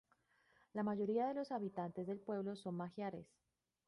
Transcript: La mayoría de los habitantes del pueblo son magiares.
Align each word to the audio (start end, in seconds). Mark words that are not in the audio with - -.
La 0.73 0.81
mayoría 0.81 1.27
de 1.27 1.35
los 1.35 1.51
habitantes 1.51 2.07
del 2.07 2.17
pueblo 2.19 2.55
son 2.55 2.75
magiares. 2.75 3.27